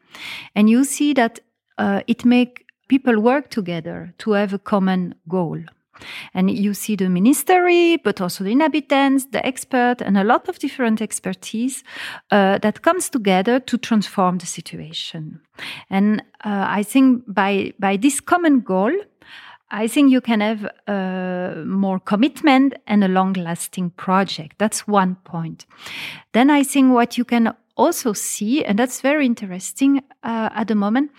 And 0.55 0.71
you 0.71 0.85
see 0.85 1.13
that 1.15 1.41
uh, 1.79 2.03
it 2.07 2.25
makes 2.25 2.63
people 2.89 3.21
work 3.21 3.51
together 3.51 4.15
to 4.19 4.33
have 4.33 4.53
a 4.53 4.59
common 4.59 5.15
goal. 5.29 5.59
And 6.33 6.51
you 6.51 6.75
see 6.75 6.97
the 6.97 7.09
ministry, 7.09 7.99
but 8.03 8.21
also 8.21 8.45
the 8.45 8.53
inhabitants, 8.53 9.27
the 9.27 9.45
expert, 9.45 10.01
and 10.01 10.17
a 10.17 10.25
lot 10.25 10.49
of 10.49 10.59
different 10.59 11.03
expertise 11.03 11.85
uh, 12.31 12.59
that 12.59 12.83
comes 12.83 13.11
together 13.11 13.61
to 13.61 13.79
transform 13.79 14.39
the 14.39 14.47
situation. 14.47 15.41
And 15.89 16.21
uh, 16.45 16.67
I 16.79 16.83
think 16.83 17.25
by 17.27 17.73
by 17.79 17.97
this 17.99 18.21
common 18.21 18.61
goal, 18.61 18.93
I 19.71 19.89
think 19.89 20.11
you 20.11 20.21
can 20.21 20.41
have 20.41 20.65
uh, 20.89 21.65
more 21.65 22.01
commitment 22.01 22.75
and 22.87 23.05
a 23.05 23.09
long-lasting 23.09 23.91
project. 23.91 24.59
That's 24.59 24.89
one 24.89 25.17
point. 25.25 25.67
Then 26.33 26.51
I 26.51 26.65
think 26.65 26.93
what 26.93 27.17
you 27.17 27.25
can 27.25 27.55
also 27.77 28.13
see, 28.13 28.65
and 28.65 28.79
that's 28.79 29.01
very 29.01 29.25
interesting 29.25 30.03
uh, 30.25 30.49
at 30.55 30.67
the 30.67 30.75
moment, 30.75 31.11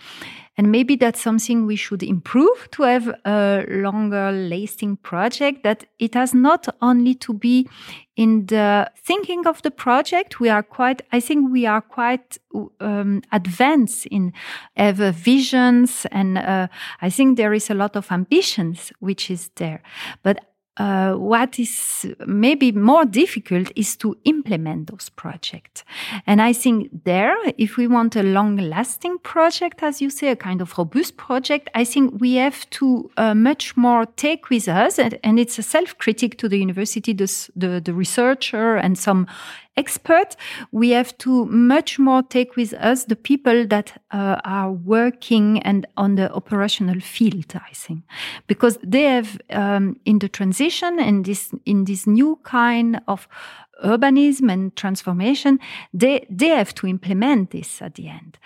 and 0.58 0.70
maybe 0.70 0.96
that's 0.96 1.20
something 1.20 1.66
we 1.66 1.76
should 1.76 2.02
improve 2.02 2.68
to 2.72 2.82
have 2.82 3.08
a 3.24 3.64
longer 3.68 4.30
lasting 4.30 4.98
project 4.98 5.62
that 5.62 5.84
it 5.98 6.14
has 6.14 6.34
not 6.34 6.68
only 6.82 7.14
to 7.14 7.32
be 7.32 7.68
in 8.16 8.44
the 8.46 8.90
thinking 8.96 9.46
of 9.46 9.62
the 9.62 9.70
project. 9.70 10.40
We 10.40 10.50
are 10.50 10.62
quite, 10.62 11.00
I 11.10 11.20
think 11.20 11.50
we 11.50 11.64
are 11.64 11.80
quite 11.80 12.36
um, 12.80 13.22
advanced 13.32 14.04
in 14.06 14.34
have 14.76 14.98
visions 15.14 16.06
and 16.10 16.36
uh, 16.36 16.68
I 17.00 17.08
think 17.08 17.38
there 17.38 17.54
is 17.54 17.70
a 17.70 17.74
lot 17.74 17.96
of 17.96 18.12
ambitions 18.12 18.92
which 19.00 19.30
is 19.30 19.50
there. 19.56 19.82
But 20.22 20.51
uh, 20.78 21.12
what 21.12 21.58
is 21.58 22.06
maybe 22.26 22.72
more 22.72 23.04
difficult 23.04 23.70
is 23.76 23.94
to 23.96 24.16
implement 24.24 24.90
those 24.90 25.10
projects. 25.10 25.84
And 26.26 26.40
I 26.40 26.54
think 26.54 26.88
there, 27.04 27.36
if 27.58 27.76
we 27.76 27.86
want 27.86 28.16
a 28.16 28.22
long 28.22 28.56
lasting 28.56 29.18
project, 29.18 29.82
as 29.82 30.00
you 30.00 30.08
say, 30.08 30.28
a 30.28 30.36
kind 30.36 30.62
of 30.62 30.76
robust 30.78 31.18
project, 31.18 31.68
I 31.74 31.84
think 31.84 32.20
we 32.20 32.36
have 32.36 32.68
to 32.70 33.10
uh, 33.18 33.34
much 33.34 33.76
more 33.76 34.06
take 34.16 34.48
with 34.48 34.66
us, 34.66 34.98
and, 34.98 35.18
and 35.22 35.38
it's 35.38 35.58
a 35.58 35.62
self 35.62 35.98
critic 35.98 36.38
to 36.38 36.48
the 36.48 36.58
university, 36.58 37.12
the, 37.12 37.50
the, 37.54 37.80
the 37.80 37.92
researcher 37.92 38.76
and 38.76 38.98
some 38.98 39.26
expert, 39.76 40.36
we 40.70 40.90
have 40.90 41.16
to 41.18 41.46
much 41.46 41.98
more 41.98 42.22
take 42.22 42.56
with 42.56 42.74
us 42.74 43.04
the 43.04 43.16
people 43.16 43.66
that 43.66 44.00
uh, 44.10 44.40
are 44.44 44.70
working 44.70 45.60
and 45.62 45.86
on 45.96 46.16
the 46.16 46.32
operational 46.32 47.00
field, 47.00 47.54
I 47.54 47.72
think, 47.72 48.04
because 48.46 48.78
they 48.82 49.04
have 49.04 49.40
um, 49.50 49.98
in 50.04 50.18
the 50.18 50.28
transition 50.28 50.98
and 50.98 51.24
this 51.24 51.52
in 51.64 51.84
this 51.84 52.06
new 52.06 52.38
kind 52.42 53.00
of 53.08 53.28
urbanism 53.84 54.52
and 54.52 54.76
transformation, 54.76 55.58
they 55.94 56.26
they 56.30 56.48
have 56.48 56.74
to 56.74 56.86
implement 56.86 57.50
this 57.50 57.82
at 57.82 57.94
the 57.94 58.08
end, 58.08 58.38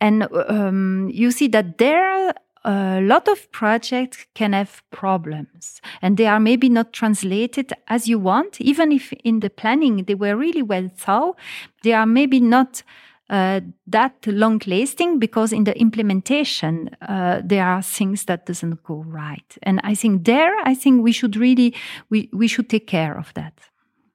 and 0.00 0.26
um, 0.48 1.08
you 1.12 1.30
see 1.30 1.48
that 1.48 1.78
there 1.78 2.34
a 2.64 3.00
lot 3.00 3.28
of 3.28 3.50
projects 3.50 4.26
can 4.34 4.52
have 4.52 4.82
problems 4.90 5.80
and 6.00 6.16
they 6.16 6.26
are 6.26 6.40
maybe 6.40 6.68
not 6.68 6.92
translated 6.92 7.72
as 7.88 8.08
you 8.08 8.18
want. 8.18 8.60
Even 8.60 8.92
if 8.92 9.12
in 9.24 9.40
the 9.40 9.50
planning 9.50 10.04
they 10.04 10.14
were 10.14 10.36
really 10.36 10.62
well 10.62 10.88
thought, 10.96 11.36
they 11.82 11.92
are 11.92 12.06
maybe 12.06 12.40
not 12.40 12.82
uh, 13.30 13.60
that 13.86 14.14
long 14.26 14.60
lasting 14.66 15.18
because 15.18 15.52
in 15.52 15.64
the 15.64 15.78
implementation 15.80 16.90
uh, 17.08 17.40
there 17.42 17.66
are 17.66 17.82
things 17.82 18.26
that 18.26 18.44
doesn't 18.44 18.82
go 18.82 19.02
right 19.06 19.56
and 19.62 19.80
i 19.84 19.94
think 19.94 20.24
there 20.24 20.54
i 20.64 20.74
think 20.74 21.02
we 21.02 21.12
should 21.12 21.34
really 21.34 21.74
we, 22.10 22.28
we 22.32 22.46
should 22.46 22.68
take 22.68 22.86
care 22.86 23.16
of 23.16 23.32
that 23.32 23.54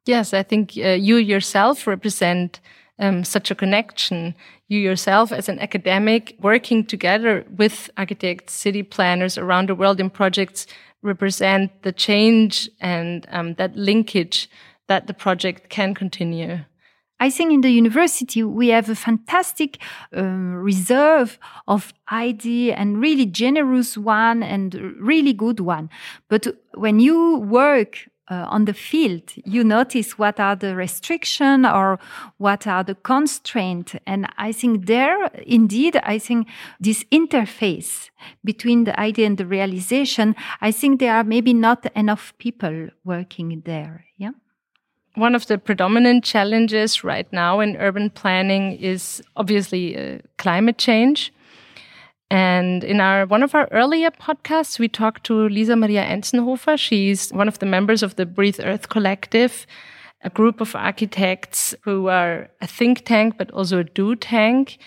yes 0.06 0.36
i 0.36 0.44
think 0.44 0.74
uh, 0.78 0.90
you 0.90 1.16
yourself 1.16 1.88
represent 1.88 2.60
um, 3.00 3.24
such 3.24 3.52
a 3.52 3.56
connection. 3.56 4.36
You 4.68 4.80
yourself, 4.80 5.32
as 5.32 5.50
an 5.50 5.60
academic, 5.60 6.36
working 6.40 6.86
together 6.86 7.46
with 7.56 7.90
architects, 7.98 8.54
city 8.54 8.84
planners 8.84 9.38
around 9.38 9.70
the 9.70 9.76
world 9.76 10.00
in 10.00 10.10
projects, 10.10 10.68
represent 11.02 11.84
the 11.84 11.92
change 11.92 12.70
and 12.82 13.26
um, 13.30 13.54
that 13.56 13.76
linkage 13.76 14.50
that 14.88 15.08
the 15.08 15.14
project 15.14 15.70
can 15.70 15.94
continue. 15.94 16.60
I 17.20 17.32
think 17.32 17.52
in 17.52 17.62
the 17.62 17.72
university 17.72 18.44
we 18.44 18.68
have 18.68 18.90
a 18.90 18.96
fantastic 18.96 19.80
um, 20.14 20.54
reserve 20.54 21.40
of 21.68 21.94
idea 22.12 22.76
and 22.76 23.02
really 23.02 23.26
generous 23.26 23.98
one 23.98 24.44
and 24.44 24.76
really 25.00 25.34
good 25.34 25.60
one. 25.60 25.90
But 26.30 26.48
when 26.76 27.00
you 27.00 27.38
work 27.38 28.08
uh, 28.30 28.46
on 28.50 28.66
the 28.66 28.74
field, 28.74 29.32
you 29.46 29.64
notice 29.64 30.18
what 30.18 30.40
are 30.40 30.56
the 30.56 30.76
restriction 30.76 31.66
or 31.66 32.00
what 32.38 32.68
are 32.68 32.84
the 32.84 32.96
constraint. 32.96 33.96
And 34.06 34.28
I 34.38 34.52
think 34.52 34.86
there, 34.86 35.28
indeed, 35.46 35.98
I 36.04 36.20
think 36.20 36.48
this 36.80 37.04
interface 37.06 38.10
between 38.44 38.84
the 38.84 39.00
idea 39.00 39.26
and 39.28 39.38
the 39.38 39.46
realization, 39.46 40.36
I 40.62 40.72
think 40.72 41.00
there 41.00 41.16
are 41.16 41.24
maybe 41.24 41.54
not 41.54 41.86
enough 41.96 42.34
people 42.38 42.90
working 43.06 43.62
there. 43.66 44.06
Yeah. 44.18 44.32
One 45.16 45.34
of 45.34 45.48
the 45.48 45.58
predominant 45.58 46.24
challenges 46.24 47.04
right 47.04 47.32
now 47.32 47.60
in 47.60 47.78
urban 47.78 48.10
planning 48.10 48.74
is 48.74 49.22
obviously 49.36 49.98
uh, 49.98 50.20
climate 50.38 50.78
change. 50.78 51.34
And 52.30 52.84
in 52.84 53.00
our 53.00 53.26
one 53.26 53.44
of 53.44 53.56
our 53.56 53.68
earlier 53.72 54.12
podcasts, 54.12 54.80
we 54.80 54.90
talked 54.90 55.24
to 55.26 55.48
Lisa 55.48 55.76
Maria 55.76 56.04
Enzenhofer. 56.04 56.78
She's 56.78 57.32
one 57.32 57.48
of 57.48 57.60
the 57.60 57.66
members 57.66 58.04
of 58.04 58.16
the 58.16 58.26
Breathe 58.26 58.60
Earth 58.62 58.90
Collective, 58.90 59.66
a 60.24 60.30
group 60.30 60.60
of 60.60 60.76
architects 60.76 61.74
who 61.84 62.08
are 62.08 62.50
a 62.62 62.68
think 62.68 63.06
tank, 63.06 63.36
but 63.38 63.50
also 63.52 63.80
a 63.80 63.84
do 63.84 64.16
tank 64.16 64.78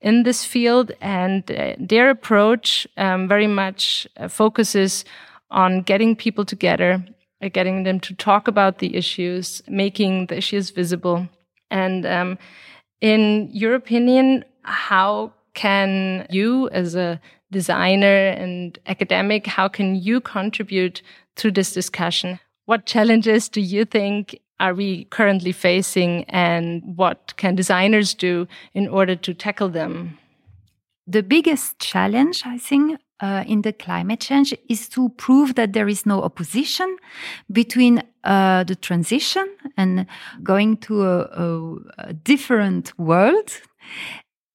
in 0.00 0.22
this 0.22 0.44
field. 0.44 0.92
And 1.02 1.50
uh, 1.50 1.74
their 1.78 2.08
approach 2.08 2.86
um, 2.96 3.28
very 3.28 3.46
much 3.46 4.06
uh, 4.16 4.28
focuses 4.28 5.04
on 5.50 5.82
getting 5.82 6.16
people 6.16 6.46
together, 6.46 7.04
uh, 7.42 7.48
getting 7.48 7.82
them 7.82 8.00
to 8.00 8.14
talk 8.14 8.48
about 8.48 8.78
the 8.78 8.96
issues, 8.96 9.62
making 9.68 10.26
the 10.26 10.38
issues 10.38 10.70
visible. 10.70 11.28
And 11.70 12.06
um, 12.06 12.38
in 13.02 13.50
your 13.52 13.74
opinion, 13.74 14.44
how 14.62 15.32
can 15.56 16.26
you 16.30 16.68
as 16.68 16.94
a 16.94 17.20
designer 17.50 18.28
and 18.28 18.78
academic, 18.86 19.46
how 19.46 19.66
can 19.66 19.96
you 19.96 20.20
contribute 20.20 21.02
to 21.36 21.50
this 21.50 21.72
discussion? 21.72 22.38
What 22.66 22.86
challenges 22.86 23.48
do 23.48 23.60
you 23.60 23.84
think 23.84 24.38
are 24.60 24.74
we 24.74 25.04
currently 25.06 25.52
facing 25.52 26.24
and 26.24 26.82
what 26.96 27.34
can 27.36 27.54
designers 27.54 28.14
do 28.14 28.46
in 28.74 28.88
order 28.88 29.16
to 29.16 29.34
tackle 29.34 29.68
them? 29.68 30.18
The 31.06 31.22
biggest 31.22 31.78
challenge, 31.78 32.42
I 32.44 32.58
think, 32.58 32.98
uh, 33.20 33.44
in 33.46 33.62
the 33.62 33.72
climate 33.72 34.20
change 34.20 34.54
is 34.68 34.88
to 34.90 35.08
prove 35.10 35.54
that 35.54 35.72
there 35.72 35.88
is 35.88 36.04
no 36.04 36.22
opposition 36.22 36.96
between 37.50 38.02
uh, 38.24 38.64
the 38.64 38.74
transition 38.74 39.48
and 39.76 40.06
going 40.42 40.76
to 40.78 41.02
a, 41.02 41.20
a, 41.20 41.76
a 42.08 42.12
different 42.12 42.98
world 42.98 43.52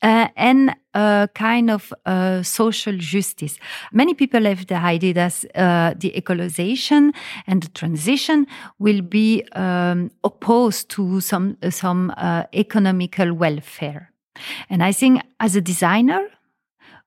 uh, 0.01 0.27
and 0.35 0.75
a 0.93 1.29
kind 1.33 1.69
of 1.69 1.93
uh, 2.05 2.43
social 2.43 2.97
justice. 2.97 3.57
Many 3.93 4.13
people 4.13 4.43
have 4.43 4.67
the 4.67 4.75
idea 4.75 5.13
that 5.13 5.45
uh, 5.55 5.93
the 5.97 6.11
ecologization 6.11 7.11
and 7.47 7.63
the 7.63 7.69
transition 7.69 8.47
will 8.79 9.01
be 9.01 9.43
um, 9.53 10.11
opposed 10.23 10.89
to 10.89 11.21
some 11.21 11.57
some 11.69 12.13
uh, 12.17 12.43
economical 12.53 13.33
welfare. 13.33 14.11
And 14.69 14.83
I 14.83 14.91
think 14.91 15.21
as 15.39 15.55
a 15.55 15.61
designer, 15.61 16.27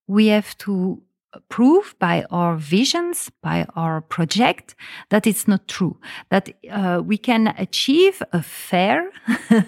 we 0.07 0.29
have 0.29 0.57
to 0.59 1.03
prove 1.49 1.95
by 1.99 2.25
our 2.31 2.57
visions, 2.57 3.31
by 3.43 3.67
our 3.75 4.01
project, 4.01 4.75
that 5.09 5.27
it's 5.27 5.49
not 5.49 5.67
true. 5.69 5.97
That 6.31 6.51
uh, 6.71 7.03
we 7.05 7.19
can 7.19 7.55
achieve 7.59 8.23
a 8.33 8.43
fair, 8.43 9.11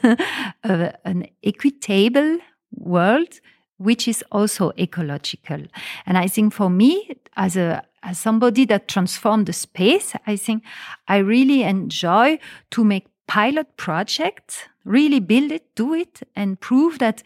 an 0.62 1.26
equitable 1.42 2.38
world, 2.86 3.40
which 3.78 4.08
is 4.08 4.24
also 4.32 4.72
ecological. 4.78 5.62
And 6.06 6.16
I 6.16 6.26
think 6.28 6.52
for 6.52 6.70
me, 6.70 7.16
as 7.36 7.56
a 7.56 7.82
as 8.02 8.18
somebody 8.18 8.64
that 8.66 8.86
transformed 8.86 9.46
the 9.46 9.52
space, 9.52 10.14
I 10.26 10.36
think 10.36 10.62
I 11.08 11.16
really 11.18 11.64
enjoy 11.64 12.38
to 12.70 12.84
make 12.84 13.06
pilot 13.26 13.76
projects, 13.76 14.62
really 14.84 15.18
build 15.18 15.50
it, 15.50 15.74
do 15.74 15.92
it, 15.92 16.22
and 16.36 16.60
prove 16.60 17.00
that 17.00 17.22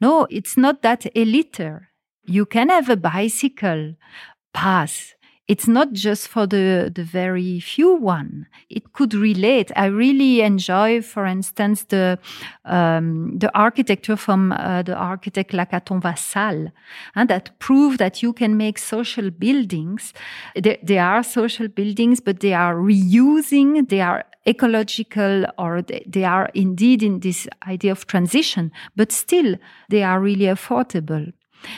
no, 0.00 0.26
it's 0.30 0.56
not 0.56 0.82
that 0.82 1.06
elite 1.14 1.60
you 2.24 2.46
can 2.46 2.68
have 2.68 2.88
a 2.88 2.96
bicycle 2.96 3.94
path. 4.54 5.14
It's 5.48 5.66
not 5.66 5.92
just 5.92 6.28
for 6.28 6.46
the, 6.46 6.90
the 6.94 7.02
very 7.02 7.58
few 7.58 7.94
one. 7.94 8.46
It 8.70 8.92
could 8.92 9.12
relate. 9.12 9.72
I 9.74 9.86
really 9.86 10.40
enjoy, 10.40 11.02
for 11.02 11.26
instance, 11.26 11.84
the 11.84 12.18
um, 12.64 13.38
the 13.38 13.50
architecture 13.52 14.16
from 14.16 14.52
uh, 14.52 14.82
the 14.82 14.94
architect 14.94 15.52
Lacaton 15.52 16.00
Vassal, 16.00 16.70
and 17.16 17.28
that 17.28 17.58
prove 17.58 17.98
that 17.98 18.22
you 18.22 18.32
can 18.32 18.56
make 18.56 18.78
social 18.78 19.30
buildings. 19.30 20.14
They, 20.54 20.78
they 20.82 20.98
are 20.98 21.24
social 21.24 21.66
buildings, 21.66 22.20
but 22.20 22.38
they 22.38 22.54
are 22.54 22.76
reusing. 22.76 23.88
They 23.88 24.00
are 24.00 24.24
ecological 24.46 25.44
or 25.58 25.82
they 25.82 26.24
are 26.24 26.50
indeed 26.54 27.02
in 27.02 27.20
this 27.20 27.48
idea 27.66 27.92
of 27.92 28.06
transition, 28.06 28.72
but 28.96 29.12
still 29.12 29.56
they 29.88 30.02
are 30.02 30.20
really 30.20 30.46
affordable. 30.46 31.32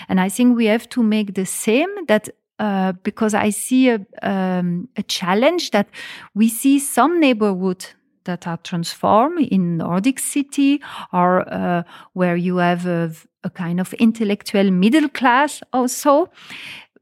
And 0.09 0.21
I 0.21 0.29
think 0.29 0.57
we 0.57 0.67
have 0.67 0.89
to 0.91 1.03
make 1.03 1.35
the 1.35 1.45
same 1.45 1.91
that 2.07 2.31
uh, 2.59 2.93
because 3.03 3.35
I 3.35 3.51
see 3.51 3.89
a, 3.89 4.01
um, 4.23 4.89
a 4.97 5.03
challenge 5.03 5.71
that 5.73 5.89
we 6.35 6.49
see 6.49 6.79
some 6.79 7.21
neighborhood 7.21 7.87
that 8.25 8.47
are 8.47 8.59
transformed 8.59 9.41
in 9.51 9.79
Nordic 9.79 10.19
city 10.19 10.81
or 11.13 11.49
uh, 11.53 11.83
where 12.13 12.37
you 12.37 12.59
have 12.59 12.87
a, 12.87 13.13
a, 13.43 13.51
kind 13.51 13.81
of 13.81 13.93
intellectual 13.95 14.71
middle 14.71 15.09
class 15.09 15.63
also. 15.73 16.31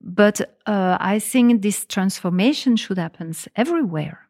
But 0.00 0.40
uh, 0.66 0.96
I 1.00 1.18
think 1.20 1.62
this 1.62 1.84
transformation 1.84 2.76
should 2.76 2.98
happen 2.98 3.34
everywhere. 3.54 4.26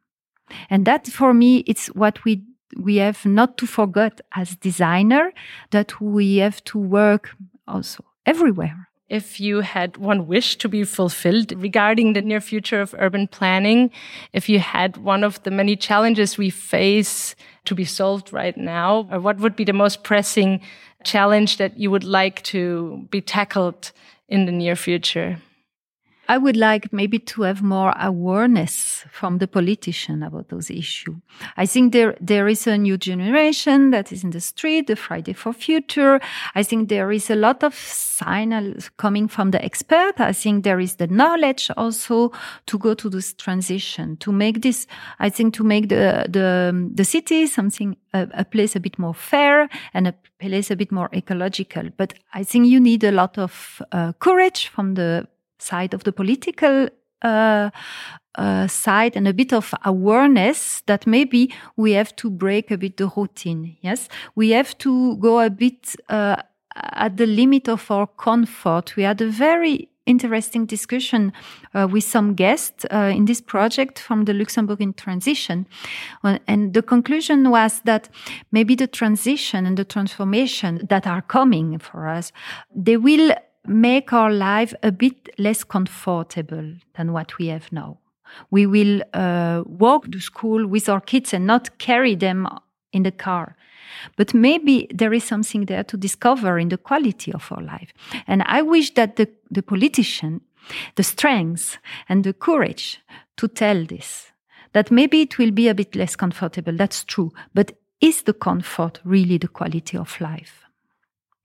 And 0.69 0.85
that 0.85 1.07
for 1.07 1.33
me, 1.33 1.59
it's 1.67 1.87
what 1.89 2.25
we 2.25 2.45
we 2.77 2.97
have 2.97 3.27
not 3.27 3.59
to 3.59 3.67
forget 3.67 4.21
as 4.35 4.57
designer 4.57 5.33
that 5.71 6.01
we 6.01 6.39
have 6.39 6.65
to 6.65 6.79
work 6.79 7.37
also 7.69 8.03
everywhere. 8.25 8.89
If 9.09 9.41
you 9.41 9.61
had 9.61 9.99
one 9.99 10.27
wish 10.27 10.57
to 10.57 10.69
be 10.69 10.85
fulfilled 10.85 11.53
regarding 11.57 12.13
the 12.13 12.23
near 12.23 12.41
future 12.41 12.81
of 12.81 12.95
urban 12.99 13.29
planning, 13.29 13.91
if 14.33 14.49
you 14.49 14.59
had 14.59 14.97
one 14.97 15.23
of 15.23 15.43
the 15.43 15.51
many 15.51 15.77
challenges 15.77 16.39
we 16.39 16.49
face 16.49 17.35
to 17.67 17.75
be 17.75 17.85
solved 17.85 18.33
right 18.33 18.57
now, 18.57 19.09
or 19.11 19.21
what 19.21 19.39
would 19.39 19.55
be 19.55 19.65
the 19.65 19.73
most 19.73 20.03
pressing 20.03 20.61
challenge 21.05 21.59
that 21.59 21.79
you 21.79 21.91
would 21.91 22.05
like 22.05 22.43
to 22.45 23.07
be 23.11 23.21
tackled 23.21 23.93
in 24.29 24.47
the 24.47 24.53
near 24.53 24.77
future? 24.77 25.39
I 26.33 26.39
would 26.39 26.57
like 26.57 26.95
maybe 26.95 27.19
to 27.19 27.43
have 27.43 27.63
more 27.63 27.93
awareness 28.01 29.05
from 29.11 29.37
the 29.37 29.47
politician 29.47 30.23
about 30.23 30.49
those 30.49 30.71
issues. 30.71 31.17
I 31.59 31.67
think 31.67 31.93
there 31.93 32.17
there 32.21 32.49
is 32.49 32.67
a 32.67 32.79
new 32.79 32.97
generation 32.97 33.91
that 33.91 34.13
is 34.13 34.25
in 34.25 34.31
the 34.31 34.41
street, 34.41 34.87
the 34.87 34.97
Friday 34.97 35.35
for 35.35 35.53
Future. 35.53 36.21
I 36.55 36.63
think 36.63 36.89
there 36.89 37.13
is 37.13 37.29
a 37.29 37.35
lot 37.35 37.63
of 37.63 37.75
signals 37.75 38.91
coming 38.97 39.29
from 39.29 39.51
the 39.51 39.63
expert. 39.63 40.15
I 40.21 40.33
think 40.33 40.65
there 40.65 40.81
is 40.81 40.97
the 40.97 41.07
knowledge 41.07 41.71
also 41.77 42.33
to 42.65 42.79
go 42.79 42.95
to 42.95 43.11
this 43.11 43.35
transition, 43.35 44.17
to 44.17 44.33
make 44.33 44.63
this, 44.63 44.87
I 45.19 45.29
think 45.29 45.53
to 45.57 45.65
make 45.65 45.91
the 45.91 46.25
the, 46.31 46.73
the 46.95 47.05
city 47.05 47.47
something 47.47 47.97
a, 48.15 48.27
a 48.33 48.45
place 48.45 48.75
a 48.75 48.81
bit 48.81 48.99
more 48.99 49.15
fair 49.15 49.69
and 49.93 50.09
a 50.09 50.15
place 50.41 50.71
a 50.71 50.77
bit 50.77 50.93
more 50.93 51.11
ecological. 51.13 51.91
But 51.97 52.15
I 52.33 52.43
think 52.43 52.69
you 52.69 52.81
need 52.81 53.05
a 53.05 53.13
lot 53.13 53.37
of 53.37 53.83
uh, 53.93 54.13
courage 54.19 54.69
from 54.69 54.95
the 54.95 55.29
side 55.63 55.95
of 55.95 56.05
the 56.05 56.13
political 56.13 56.89
uh, 57.23 57.71
uh, 58.35 58.67
side 58.67 59.17
and 59.17 59.29
a 59.29 59.33
bit 59.33 59.53
of 59.53 59.75
awareness 59.85 60.83
that 60.87 61.07
maybe 61.07 61.53
we 61.77 61.93
have 61.93 62.17
to 62.17 62.31
break 62.31 62.71
a 62.71 62.79
bit 62.79 62.97
the 62.97 63.09
routine. 63.15 63.77
Yes, 63.83 64.09
we 64.35 64.51
have 64.51 64.77
to 64.79 65.17
go 65.19 65.41
a 65.41 65.51
bit 65.51 65.95
uh, 66.09 66.37
at 66.75 67.17
the 67.17 67.27
limit 67.27 67.69
of 67.69 67.91
our 67.91 68.07
comfort. 68.07 68.97
We 68.97 69.03
had 69.03 69.21
a 69.21 69.29
very 69.29 69.91
interesting 70.07 70.67
discussion 70.67 71.33
uh, 71.75 71.87
with 71.91 72.05
some 72.05 72.35
guests 72.35 72.85
uh, 72.91 73.13
in 73.15 73.27
this 73.27 73.41
project 73.41 73.99
from 73.99 74.25
the 74.25 74.35
Luxembourg 74.35 74.81
in 74.81 74.95
transition. 74.95 75.67
And 76.25 76.75
the 76.75 76.83
conclusion 76.83 77.51
was 77.51 77.83
that 77.85 78.09
maybe 78.51 78.75
the 78.75 78.87
transition 78.87 79.67
and 79.67 79.77
the 79.77 79.85
transformation 79.85 80.87
that 80.89 81.07
are 81.07 81.23
coming 81.23 81.79
for 81.79 82.09
us, 82.09 82.33
they 82.75 82.97
will 82.97 83.33
make 83.67 84.13
our 84.13 84.31
life 84.33 84.75
a 84.83 84.91
bit 84.91 85.29
less 85.39 85.65
comfortable 85.65 86.75
than 86.97 87.13
what 87.13 87.39
we 87.39 87.47
have 87.49 87.71
now. 87.73 87.99
We 88.51 88.67
will 88.67 89.03
uh, 89.13 89.63
walk 89.67 90.11
to 90.11 90.21
school 90.21 90.67
with 90.67 90.89
our 90.89 91.01
kids 91.01 91.35
and 91.35 91.47
not 91.47 91.79
carry 91.79 92.15
them 92.15 92.49
in 92.93 93.03
the 93.03 93.13
car. 93.13 93.57
But 94.17 94.35
maybe 94.35 94.89
there 94.93 95.13
is 95.13 95.25
something 95.25 95.67
there 95.67 95.85
to 95.85 95.97
discover 95.97 96.59
in 96.59 96.69
the 96.69 96.79
quality 96.79 97.33
of 97.33 97.51
our 97.53 97.63
life. 97.63 97.93
And 98.27 98.43
I 98.47 98.63
wish 98.63 98.95
that 98.95 99.17
the, 99.17 99.29
the 99.51 99.63
politician, 99.63 100.41
the 100.97 101.03
strength 101.03 101.79
and 102.09 102.25
the 102.25 102.33
courage 102.33 103.01
to 103.37 103.49
tell 103.49 103.85
this, 103.85 104.33
that 104.73 104.91
maybe 104.91 105.21
it 105.23 105.39
will 105.39 105.51
be 105.51 105.69
a 105.69 105.75
bit 105.75 105.95
less 105.95 106.17
comfortable. 106.17 106.75
That's 106.75 107.05
true. 107.05 107.33
But 107.55 107.73
is 108.01 108.23
the 108.23 108.33
comfort 108.33 109.01
really 109.05 109.39
the 109.39 109.49
quality 109.49 109.99
of 109.99 110.21
life? 110.21 110.62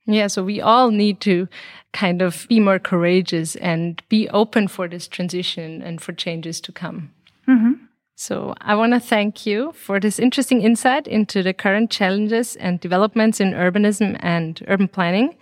Yeah, 0.08 0.28
so 0.28 0.44
we 0.44 0.62
all 0.62 0.90
need 0.90 1.20
to 1.22 1.48
kind 1.92 2.22
of 2.22 2.48
be 2.48 2.60
more 2.60 2.80
courageous 2.80 3.56
and 3.58 4.02
be 4.10 4.30
open 4.30 4.68
for 4.68 4.88
this 4.88 5.08
transition 5.08 5.82
and 5.82 6.02
for 6.02 6.14
changes 6.14 6.62
to 6.62 6.72
come. 6.72 7.10
Mm 7.46 7.60
-hmm. 7.60 7.88
So 8.16 8.54
I 8.62 8.74
want 8.76 8.94
to 8.94 9.00
thank 9.00 9.46
you 9.46 9.74
for 9.74 10.00
this 10.00 10.20
interesting 10.20 10.62
insight 10.62 11.08
into 11.08 11.44
the 11.44 11.54
current 11.54 11.92
challenges 11.92 12.58
and 12.60 12.80
developments 12.80 13.40
in 13.40 13.54
urbanism 13.54 14.18
and 14.22 14.60
urban 14.68 14.88
planning. 14.88 15.36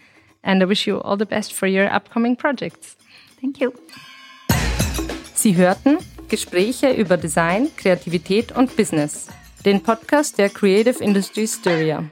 And 0.43 0.61
I 0.61 0.65
wish 0.65 0.87
you 0.87 1.01
all 1.01 1.17
the 1.17 1.25
best 1.25 1.53
for 1.53 1.67
your 1.67 1.95
upcoming 1.95 2.35
projects. 2.35 2.97
Thank 3.41 3.61
you. 3.61 3.73
Sie 5.33 5.55
hörten 5.55 5.99
Gespräche 6.27 6.91
über 6.91 7.17
Design, 7.17 7.69
Kreativität 7.77 8.51
und 8.51 8.75
Business, 8.75 9.27
den 9.63 9.81
Podcast 9.81 10.37
der 10.37 10.49
Creative 10.49 11.03
Industry 11.03 11.47
Styria. 11.47 12.03